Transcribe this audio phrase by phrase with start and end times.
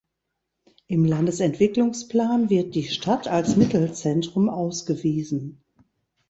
[0.87, 5.63] Im Landesentwicklungsplan wird die Stadt als Mittelzentrum ausgewiesen.